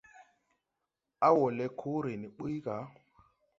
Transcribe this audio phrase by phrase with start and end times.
[1.27, 2.75] A woo le koore ni ɓuy ga.